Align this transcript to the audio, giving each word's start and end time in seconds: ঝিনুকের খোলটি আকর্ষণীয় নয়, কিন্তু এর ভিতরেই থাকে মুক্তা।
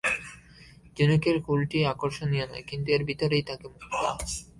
ঝিনুকের 0.95 1.37
খোলটি 1.45 1.77
আকর্ষণীয় 1.93 2.45
নয়, 2.49 2.65
কিন্তু 2.69 2.87
এর 2.95 3.03
ভিতরেই 3.09 3.43
থাকে 3.49 3.65
মুক্তা। 3.73 4.09